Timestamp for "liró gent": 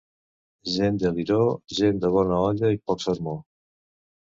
1.19-2.03